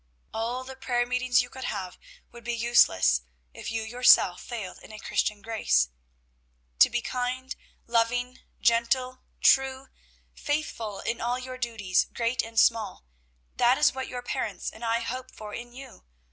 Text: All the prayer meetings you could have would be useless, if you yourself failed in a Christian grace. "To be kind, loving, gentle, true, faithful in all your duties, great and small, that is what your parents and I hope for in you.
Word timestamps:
All 0.33 0.63
the 0.63 0.75
prayer 0.75 1.05
meetings 1.05 1.43
you 1.43 1.49
could 1.51 1.65
have 1.65 1.99
would 2.31 2.43
be 2.43 2.55
useless, 2.55 3.21
if 3.53 3.71
you 3.71 3.83
yourself 3.83 4.41
failed 4.41 4.79
in 4.81 4.91
a 4.91 4.97
Christian 4.97 5.43
grace. 5.43 5.89
"To 6.79 6.89
be 6.89 7.03
kind, 7.03 7.55
loving, 7.85 8.39
gentle, 8.59 9.21
true, 9.41 9.89
faithful 10.33 11.01
in 11.01 11.21
all 11.21 11.37
your 11.37 11.59
duties, 11.59 12.07
great 12.13 12.41
and 12.41 12.59
small, 12.59 13.05
that 13.57 13.77
is 13.77 13.93
what 13.93 14.07
your 14.07 14.23
parents 14.23 14.71
and 14.71 14.83
I 14.83 15.01
hope 15.01 15.29
for 15.29 15.53
in 15.53 15.71
you. 15.71 16.03